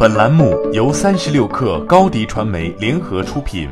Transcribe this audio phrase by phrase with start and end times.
[0.00, 3.68] 本栏目由三十六氪高低传媒联合出品。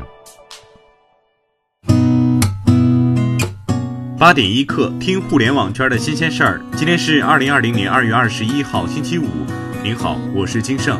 [4.19, 6.61] 八点一刻，听互联网圈的新鲜事儿。
[6.75, 9.23] 今天是二零二零年二月二十一号，星期五。
[9.81, 10.99] 您好，我是金盛。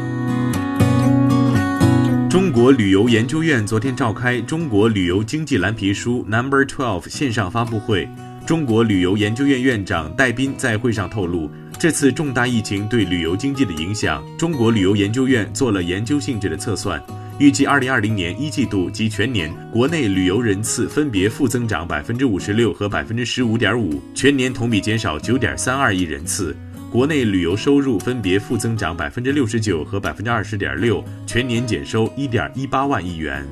[2.30, 8.08] 中国旅游研究院昨天召开中国旅游经济蓝皮书 Number Twelve 线上发布会。
[8.48, 11.52] 中国旅游研究院院长戴斌在会上透露。
[11.78, 16.98] 这次重大疫情对旅游经济的影响，中国旅游研究院做了研究性质的测算，
[17.40, 26.56] 预计二零二零年一季度及全年国内旅游人次分别负增长百分之五十六和百分之十五点五，全年同比减少九点三二亿人次；
[26.90, 33.46] 国内旅游收入分别负增长百分之六十九和百分之二十点六，全年减收一点一八万亿元。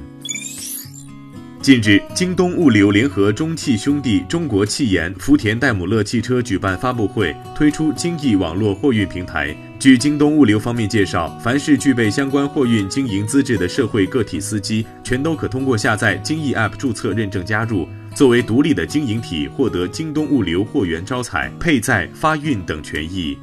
[1.65, 9.51] 近日，京东物流联合中汽兄弟、中国汽研、福田戴姆勒汽车举办发布会，推出京易网络货运平台。
[9.79, 23.35] 据京东物流方面介绍，凡是具备相关货运经营资质的社会个体司机，全都可通过下载京易 App 注册认证加入，作为独立的经营体，获得京东物流货源招采、配载、发运等权益。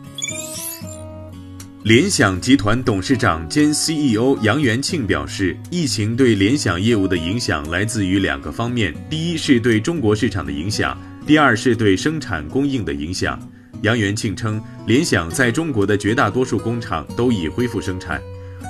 [1.85, 13.37] 联想集团董事长兼 CEO 杨元庆表示，疫情对联想业务的影响来自于两个方面：第一是对中国市场的影响，第二是对生产供应的影响。
[13.81, 18.23] 杨元庆称，联想在中国的绝大多数工厂都已恢复生产，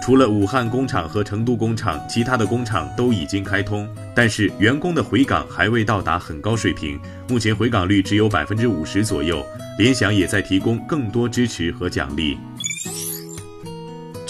[0.02, 9.44] 除了武汉工厂和成都工厂，其他的工厂都已经开通，但是员工的回岗还未到达很高水平，目前回岗率只有百分之五十左右。
[9.78, 12.36] 联想也在提供更多支持和奖励。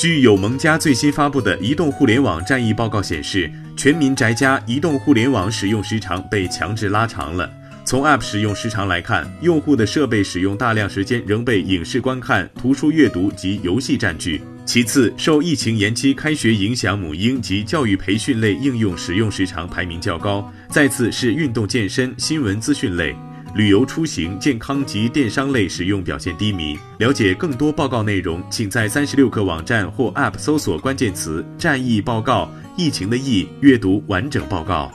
[0.03, 7.49] 据友盟家最新发布的移动互联网战役报告显示，全民宅家移动互联网使用时长被强制拉长了。
[7.85, 14.43] 从 App 使用时长来看，用户的设备使用大量时间仍被影视观看、图书阅读及游戏占据。
[14.67, 20.53] 其次，受疫情延期开学影响，母婴及教育培训类应用使用时长排名较高。
[20.69, 23.15] 再次是运动健身、新闻资讯类。
[23.55, 26.79] 旅游出行、健康及电商类使用表现低迷。
[26.99, 34.91] 了解更多报告内容，请在三十六氪网站或 App 搜索关键词“战役报告”，疫情的疫，阅读完整报告。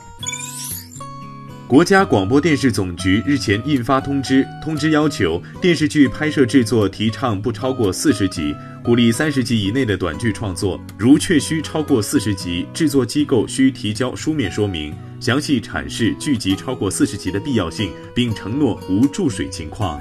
[1.67, 10.79] 国家广播电视总局日前印发通知，通知要求电视剧拍摄制作提倡不超过四十集，鼓励三十集以内的短剧创作。
[10.97, 14.95] 如确需超过四十集，制作机构需提交书面说明。
[15.19, 19.99] 详细阐释聚集超过四十集的必要性，并承诺无注水情况。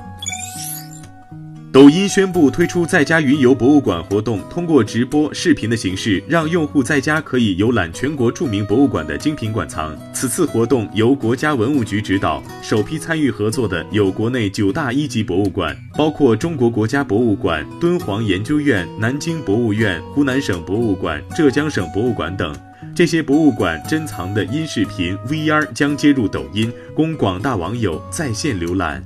[1.72, 9.94] 抖音宣布推出在家云游博物馆活动，通过直播视频的形式，让用户在家可以游览全国著名博物馆的精品馆藏。
[10.15, 22.54] 此次活动由国家文物局指导，首批参与合作的有国内九大一级博物馆，包括中国国家博物馆、敦煌研究院、南京博物院、湖南省博物馆、浙江省博物馆等。
[22.97, 29.05] 这些博物馆珍藏的音视频 VR 将接入抖音，供广大网友在线浏览。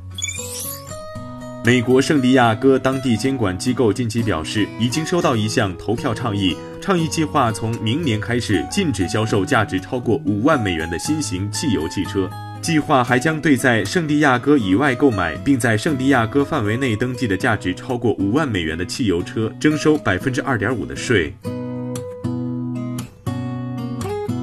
[1.65, 12.31] 美国圣地亚哥当地监管机构近期表示，已经收到一项投票倡议，倡议计划从明年开始禁止销售价值超过五万美元的新型汽油汽车。
[12.63, 21.35] 计划还将对在圣地亚哥以外购买并在圣地亚哥范围内登记的价值超过五万美元的汽油车征收百分之二点五的税。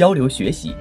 [0.00, 0.74] 交流学习。